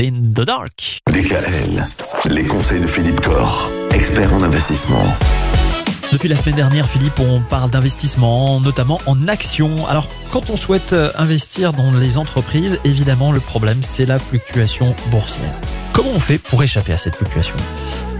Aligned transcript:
In 0.00 0.32
the 0.32 0.42
Dark. 0.42 1.00
DKL, 1.12 1.84
les 2.26 2.44
conseils 2.44 2.80
de 2.80 2.86
Philippe 2.86 3.20
Corr, 3.20 3.68
expert 3.92 4.32
en 4.32 4.42
investissement. 4.42 5.02
Depuis 6.12 6.28
la 6.28 6.36
semaine 6.36 6.54
dernière, 6.54 6.88
Philippe, 6.88 7.18
on 7.18 7.40
parle 7.40 7.68
d'investissement, 7.68 8.60
notamment 8.60 9.00
en 9.06 9.26
actions. 9.26 9.88
Alors, 9.88 10.06
quand 10.30 10.50
on 10.50 10.56
souhaite 10.56 10.92
euh, 10.92 11.10
investir 11.16 11.72
dans 11.72 11.90
les 11.90 12.16
entreprises, 12.16 12.78
évidemment, 12.84 13.32
le 13.32 13.40
problème, 13.40 13.82
c'est 13.82 14.06
la 14.06 14.20
fluctuation 14.20 14.94
boursière. 15.10 15.52
Comment 15.92 16.10
on 16.14 16.20
fait 16.20 16.38
pour 16.38 16.62
échapper 16.62 16.92
à 16.92 16.96
cette 16.96 17.16
fluctuation? 17.16 17.56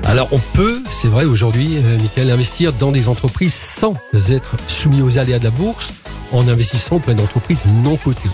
Alors 0.03 0.27
on 0.33 0.41
peut, 0.55 0.83
c'est 0.91 1.07
vrai 1.07 1.27
aujourd'hui, 1.27 1.77
euh, 1.77 1.97
Michael, 1.99 2.33
investir 2.33 2.73
dans 2.73 2.91
des 2.91 3.09
entreprises 3.09 3.55
sans 3.55 3.95
être 4.31 4.57
soumis 4.67 5.01
aux 5.01 5.17
aléas 5.17 5.39
de 5.39 5.45
la 5.45 5.51
bourse 5.51 5.93
en 6.33 6.49
investissant 6.49 6.97
auprès 6.97 7.15
d'entreprises 7.15 7.67
non 7.85 7.97
cotées. 7.97 8.31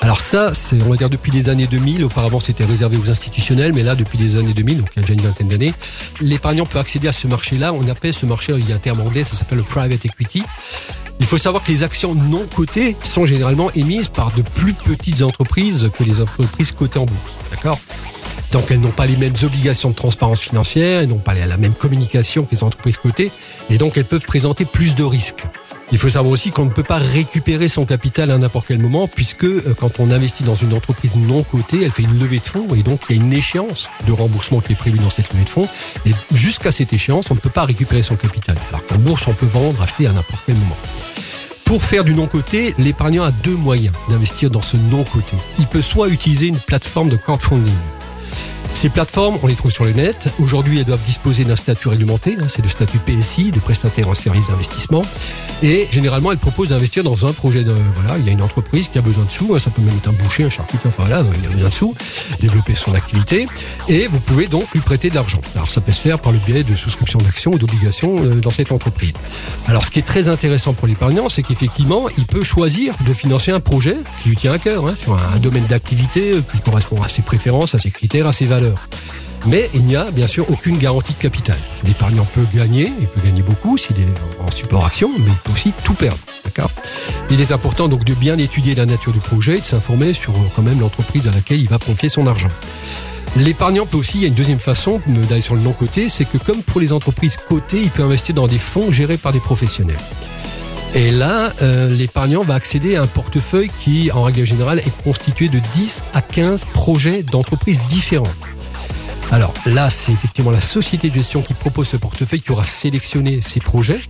Alors 0.00 0.20
ça, 0.20 0.54
c'est 0.54 0.80
on 0.82 0.90
va 0.90 0.96
dire 0.96 1.10
depuis 1.10 1.32
les 1.32 1.48
années 1.48 1.66
2000. 1.66 2.04
Auparavant, 2.04 2.40
c'était 2.40 2.64
réservé 2.64 2.96
aux 2.96 3.10
institutionnels, 3.10 3.72
mais 3.74 3.82
là, 3.82 3.94
depuis 3.94 4.16
les 4.16 4.36
années 4.36 4.52
2000, 4.52 4.78
donc 4.78 4.88
il 4.94 5.00
y 5.00 5.04
a 5.04 5.06
déjà 5.06 5.14
une 5.14 5.26
vingtaine 5.26 5.48
d'années, 5.48 5.74
l'épargnant 6.20 6.66
peut 6.66 6.78
accéder 6.78 7.08
à 7.08 7.12
ce 7.12 7.26
marché-là. 7.26 7.72
On 7.72 7.86
appelle 7.88 8.14
ce 8.14 8.24
marché, 8.24 8.54
il 8.56 8.68
y 8.68 8.72
a 8.72 8.76
un 8.76 8.78
terme 8.78 9.00
anglais, 9.00 9.24
ça 9.24 9.34
s'appelle 9.36 9.58
le 9.58 9.64
private 9.64 10.04
equity. 10.04 10.44
Il 11.20 11.26
faut 11.26 11.38
savoir 11.38 11.64
que 11.64 11.72
les 11.72 11.82
actions 11.82 12.14
non 12.14 12.46
cotées 12.54 12.96
sont 13.02 13.26
généralement 13.26 13.72
émises 13.72 14.08
par 14.08 14.30
de 14.30 14.42
plus 14.42 14.72
petites 14.72 15.22
entreprises 15.22 15.90
que 15.98 16.04
les 16.04 16.20
entreprises 16.20 16.70
cotées 16.70 17.00
en 17.00 17.06
bourse. 17.06 17.32
D'accord? 17.50 17.78
Donc 18.52 18.70
elles 18.70 18.80
n'ont 18.80 18.90
pas 18.90 19.06
les 19.06 19.16
mêmes 19.16 19.34
obligations 19.42 19.90
de 19.90 19.94
transparence 19.94 20.40
financière, 20.40 21.02
elles 21.02 21.08
n'ont 21.08 21.18
pas 21.18 21.34
la 21.34 21.56
même 21.56 21.74
communication 21.74 22.44
que 22.44 22.54
les 22.54 22.62
entreprises 22.62 22.98
cotées, 22.98 23.30
et 23.68 23.78
donc 23.78 23.98
elles 23.98 24.06
peuvent 24.06 24.24
présenter 24.24 24.64
plus 24.64 24.94
de 24.94 25.04
risques. 25.04 25.44
Il 25.90 25.96
faut 25.96 26.10
savoir 26.10 26.30
aussi 26.30 26.50
qu'on 26.50 26.66
ne 26.66 26.70
peut 26.70 26.82
pas 26.82 26.98
récupérer 26.98 27.68
son 27.68 27.86
capital 27.86 28.30
à 28.30 28.36
n'importe 28.36 28.66
quel 28.68 28.78
moment, 28.78 29.08
puisque 29.08 29.44
euh, 29.44 29.74
quand 29.78 30.00
on 30.00 30.10
investit 30.10 30.44
dans 30.44 30.54
une 30.54 30.74
entreprise 30.74 31.12
non 31.16 31.42
cotée, 31.42 31.82
elle 31.82 31.90
fait 31.90 32.02
une 32.02 32.18
levée 32.18 32.40
de 32.40 32.44
fonds, 32.44 32.74
et 32.74 32.82
donc 32.82 33.00
il 33.08 33.16
y 33.16 33.18
a 33.18 33.22
une 33.22 33.32
échéance 33.32 33.88
de 34.06 34.12
remboursement 34.12 34.60
qui 34.60 34.72
est 34.72 34.76
prévue 34.76 34.98
dans 34.98 35.08
cette 35.08 35.32
levée 35.32 35.44
de 35.44 35.50
fonds, 35.50 35.68
et 36.04 36.12
jusqu'à 36.32 36.72
cette 36.72 36.92
échéance, 36.92 37.30
on 37.30 37.34
ne 37.34 37.40
peut 37.40 37.48
pas 37.48 37.64
récupérer 37.64 38.02
son 38.02 38.16
capital. 38.16 38.56
Alors 38.68 38.86
qu'en 38.86 38.98
bourse, 38.98 39.26
on 39.28 39.34
peut 39.34 39.46
vendre, 39.46 39.80
acheter 39.80 40.06
à 40.06 40.12
n'importe 40.12 40.42
quel 40.44 40.56
moment. 40.56 40.76
Pour 41.64 41.82
faire 41.82 42.04
du 42.04 42.14
non-coté, 42.14 42.74
l'épargnant 42.78 43.24
a 43.24 43.30
deux 43.30 43.56
moyens 43.56 43.94
d'investir 44.08 44.50
dans 44.50 44.62
ce 44.62 44.76
non-coté. 44.76 45.36
Il 45.58 45.66
peut 45.66 45.82
soit 45.82 46.08
utiliser 46.08 46.46
une 46.46 46.58
plateforme 46.58 47.08
de 47.08 47.16
crowdfunding, 47.16 47.74
ces 48.78 48.90
plateformes, 48.90 49.40
on 49.42 49.48
les 49.48 49.56
trouve 49.56 49.72
sur 49.72 49.82
le 49.82 49.92
net. 49.92 50.28
Aujourd'hui, 50.38 50.78
elles 50.78 50.84
doivent 50.84 51.02
disposer 51.02 51.44
d'un 51.44 51.56
statut 51.56 51.88
réglementé. 51.88 52.36
C'est 52.48 52.62
le 52.62 52.68
statut 52.68 52.98
PSI, 52.98 53.50
de 53.50 53.58
prestataire 53.58 54.08
en 54.08 54.14
service 54.14 54.46
d'investissement. 54.46 55.02
Et 55.64 55.88
généralement, 55.90 56.30
elles 56.30 56.38
proposent 56.38 56.68
d'investir 56.68 57.02
dans 57.02 57.26
un 57.26 57.32
projet. 57.32 57.64
De, 57.64 57.74
voilà, 57.96 58.16
il 58.18 58.24
y 58.24 58.28
a 58.28 58.32
une 58.32 58.40
entreprise 58.40 58.86
qui 58.86 58.96
a 58.96 59.00
besoin 59.00 59.24
de 59.24 59.30
sous. 59.30 59.52
Hein, 59.52 59.58
ça 59.58 59.70
peut 59.70 59.82
même 59.82 59.96
être 59.96 60.08
un 60.08 60.12
boucher, 60.12 60.44
un 60.44 60.50
charcutier. 60.50 60.78
Enfin 60.86 61.02
voilà, 61.08 61.24
il 61.40 61.46
a 61.46 61.50
besoin 61.50 61.68
de 61.70 61.74
sous, 61.74 61.96
développer 62.38 62.76
son 62.76 62.94
activité. 62.94 63.48
Et 63.88 64.06
vous 64.06 64.20
pouvez 64.20 64.46
donc 64.46 64.70
lui 64.72 64.80
prêter 64.80 65.10
de 65.10 65.16
l'argent. 65.16 65.40
Alors 65.56 65.68
ça 65.68 65.80
peut 65.80 65.90
se 65.90 66.00
faire 66.00 66.20
par 66.20 66.30
le 66.30 66.38
biais 66.38 66.62
de 66.62 66.76
souscription 66.76 67.18
d'actions 67.18 67.54
ou 67.54 67.58
d'obligations 67.58 68.22
euh, 68.22 68.34
dans 68.36 68.50
cette 68.50 68.70
entreprise. 68.70 69.12
Alors 69.66 69.84
ce 69.84 69.90
qui 69.90 69.98
est 69.98 70.06
très 70.06 70.28
intéressant 70.28 70.72
pour 70.72 70.86
l'épargnant, 70.86 71.28
c'est 71.28 71.42
qu'effectivement, 71.42 72.08
il 72.16 72.26
peut 72.26 72.44
choisir 72.44 72.94
de 73.04 73.12
financer 73.12 73.50
un 73.50 73.60
projet 73.60 73.96
qui 74.22 74.28
lui 74.28 74.36
tient 74.36 74.52
à 74.52 74.60
cœur, 74.60 74.86
hein, 74.86 74.94
sur 75.02 75.14
un 75.14 75.38
domaine 75.40 75.66
d'activité 75.66 76.34
euh, 76.34 76.42
qui 76.42 76.60
correspond 76.60 77.02
à 77.02 77.08
ses 77.08 77.22
préférences, 77.22 77.74
à 77.74 77.80
ses 77.80 77.90
critères, 77.90 78.28
à 78.28 78.32
ses 78.32 78.46
valeurs. 78.46 78.67
Mais 79.46 79.70
il 79.72 79.82
n'y 79.82 79.96
a 79.96 80.10
bien 80.10 80.26
sûr 80.26 80.50
aucune 80.50 80.78
garantie 80.78 81.12
de 81.12 81.18
capital. 81.18 81.56
L'épargnant 81.84 82.26
peut 82.34 82.44
gagner, 82.54 82.92
il 83.00 83.06
peut 83.06 83.20
gagner 83.24 83.42
beaucoup 83.42 83.78
s'il 83.78 83.98
est 83.98 84.42
en 84.44 84.50
support 84.50 84.84
action, 84.84 85.10
mais 85.18 85.30
il 85.30 85.36
peut 85.36 85.52
aussi 85.52 85.72
tout 85.84 85.94
perdre. 85.94 86.18
D'accord? 86.44 86.70
Il 87.30 87.40
est 87.40 87.52
important 87.52 87.88
donc 87.88 88.04
de 88.04 88.14
bien 88.14 88.36
étudier 88.36 88.74
la 88.74 88.86
nature 88.86 89.12
du 89.12 89.20
projet 89.20 89.58
et 89.58 89.60
de 89.60 89.66
s'informer 89.66 90.12
sur 90.12 90.32
euh, 90.32 90.50
quand 90.56 90.62
même 90.62 90.80
l'entreprise 90.80 91.26
à 91.28 91.30
laquelle 91.30 91.60
il 91.60 91.68
va 91.68 91.78
confier 91.78 92.08
son 92.08 92.26
argent. 92.26 92.48
L'épargnant 93.36 93.86
peut 93.86 93.98
aussi, 93.98 94.18
il 94.18 94.20
y 94.22 94.24
a 94.24 94.28
une 94.28 94.34
deuxième 94.34 94.58
façon 94.58 95.00
d'aller 95.06 95.42
sur 95.42 95.54
le 95.54 95.60
non-coté, 95.60 96.08
c'est 96.08 96.24
que 96.24 96.38
comme 96.38 96.62
pour 96.62 96.80
les 96.80 96.92
entreprises 96.92 97.36
cotées, 97.36 97.82
il 97.82 97.90
peut 97.90 98.02
investir 98.02 98.34
dans 98.34 98.48
des 98.48 98.58
fonds 98.58 98.90
gérés 98.90 99.18
par 99.18 99.32
des 99.32 99.40
professionnels. 99.40 99.98
Et 100.94 101.10
là, 101.10 101.52
euh, 101.60 101.90
l'épargnant 101.90 102.42
va 102.42 102.54
accéder 102.54 102.96
à 102.96 103.02
un 103.02 103.06
portefeuille 103.06 103.70
qui, 103.80 104.10
en 104.10 104.22
règle 104.22 104.44
générale, 104.44 104.78
est 104.78 105.02
constitué 105.02 105.48
de 105.48 105.58
10 105.74 106.02
à 106.14 106.22
15 106.22 106.64
projets 106.64 107.22
d'entreprises 107.22 107.80
différents. 107.88 108.26
Alors 109.30 109.52
là, 109.66 109.90
c'est 109.90 110.12
effectivement 110.12 110.50
la 110.50 110.60
société 110.60 111.10
de 111.10 111.14
gestion 111.14 111.42
qui 111.42 111.52
propose 111.52 111.88
ce 111.88 111.96
portefeuille 111.96 112.40
qui 112.40 112.50
aura 112.50 112.64
sélectionné 112.64 113.40
ces 113.42 113.60
projets. 113.60 114.00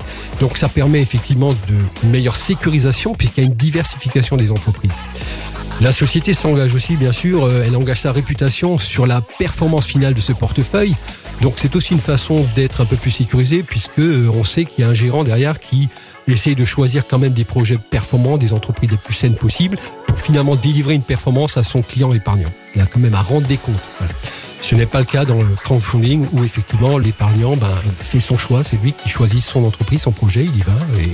Donc 0.40 0.56
ça 0.56 0.68
permet 0.68 1.00
effectivement 1.00 1.50
de 1.50 2.08
meilleure 2.08 2.36
sécurisation 2.36 3.14
puisqu'il 3.14 3.42
y 3.42 3.46
a 3.46 3.48
une 3.48 3.56
diversification 3.56 4.36
des 4.36 4.52
entreprises. 4.52 4.92
La 5.80 5.92
société 5.92 6.34
s'engage 6.34 6.74
aussi, 6.74 6.96
bien 6.96 7.12
sûr, 7.12 7.44
euh, 7.44 7.62
elle 7.64 7.76
engage 7.76 8.00
sa 8.00 8.10
réputation 8.10 8.78
sur 8.78 9.06
la 9.06 9.20
performance 9.20 9.86
finale 9.86 10.12
de 10.12 10.20
ce 10.20 10.32
portefeuille. 10.32 10.96
Donc 11.40 11.54
c'est 11.56 11.76
aussi 11.76 11.94
une 11.94 12.00
façon 12.00 12.44
d'être 12.56 12.80
un 12.80 12.84
peu 12.84 12.96
plus 12.96 13.12
sécurisé 13.12 13.62
puisque 13.62 14.00
euh, 14.00 14.28
on 14.34 14.42
sait 14.42 14.64
qu'il 14.64 14.82
y 14.82 14.86
a 14.86 14.90
un 14.90 14.94
gérant 14.94 15.22
derrière 15.22 15.60
qui 15.60 15.88
essaye 16.26 16.54
de 16.54 16.64
choisir 16.64 17.06
quand 17.06 17.18
même 17.18 17.32
des 17.32 17.44
projets 17.44 17.78
performants, 17.78 18.38
des 18.38 18.52
entreprises 18.52 18.90
les 18.90 18.96
plus 18.96 19.14
saines 19.14 19.36
possibles 19.36 19.78
pour 20.06 20.18
finalement 20.18 20.56
délivrer 20.56 20.94
une 20.94 21.02
performance 21.02 21.56
à 21.56 21.62
son 21.62 21.82
client 21.82 22.12
épargnant. 22.12 22.50
Il 22.74 22.80
a 22.80 22.86
quand 22.86 23.00
même 23.00 23.14
à 23.14 23.22
rendre 23.22 23.46
des 23.46 23.56
comptes. 23.56 23.76
Ce 24.60 24.74
n'est 24.74 24.86
pas 24.86 24.98
le 24.98 25.04
cas 25.04 25.24
dans 25.24 25.40
le 25.40 25.54
crowdfunding 25.54 26.26
où 26.32 26.44
effectivement 26.44 26.98
l'épargnant 26.98 27.56
ben, 27.56 27.74
fait 27.96 28.20
son 28.20 28.36
choix, 28.36 28.64
c'est 28.64 28.76
lui 28.76 28.92
qui 28.92 29.08
choisit 29.08 29.40
son 29.40 29.64
entreprise, 29.64 30.02
son 30.02 30.12
projet, 30.12 30.44
il 30.44 30.56
y 30.56 30.62
va 30.62 30.72
et, 30.98 31.10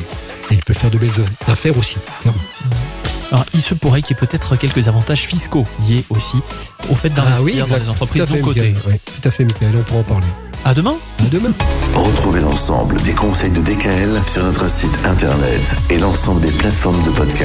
il 0.51 0.63
peut 0.63 0.75
faire 0.75 0.91
de 0.91 0.99
belles 0.99 1.11
affaires 1.47 1.77
aussi. 1.79 1.97
Alors, 3.33 3.45
il 3.55 3.63
se 3.63 3.75
pourrait 3.75 4.03
qu'il 4.03 4.15
y 4.15 4.19
ait 4.19 4.27
peut-être 4.27 4.57
quelques 4.57 4.89
avantages 4.89 5.23
fiscaux 5.23 5.67
liés 5.89 6.05
aussi 6.11 6.37
au 6.91 6.95
fait 6.95 7.09
d'investir 7.09 7.65
ah 7.67 7.71
dans 7.71 7.79
des 7.79 7.89
entreprises 7.89 8.29
non 8.29 8.43
cotées. 8.43 8.75
Oui, 8.87 8.95
tout 9.05 9.29
à 9.29 9.31
fait, 9.31 9.45
Michael, 9.45 9.75
on 9.77 9.83
pourra 9.83 10.01
en 10.01 10.05
parler. 10.05 10.27
À 10.65 10.73
demain 10.73 10.97
À 11.21 11.29
demain 11.29 11.51
Retrouvez 11.95 12.41
l'ensemble 12.41 12.97
des 13.03 13.13
conseils 13.13 13.51
de 13.51 13.61
DKL 13.61 14.21
sur 14.27 14.45
notre 14.45 14.69
site 14.71 14.97
internet 15.05 15.61
et 15.91 15.99
l'ensemble 15.99 16.41
des 16.41 16.53
plateformes 16.53 17.03
de 17.03 17.11
podcast. 17.11 17.43